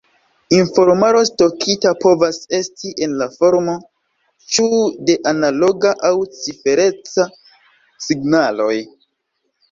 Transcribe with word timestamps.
Informaro 0.57 1.19
stokita 1.29 1.89
povas 2.05 2.39
esti 2.59 2.93
en 3.07 3.11
la 3.19 3.27
formo 3.33 3.75
ĉu 4.55 4.69
de 5.09 5.17
analoga 5.33 5.91
aŭ 6.09 6.11
cifereca 6.39 7.27
signaloj. 8.07 8.71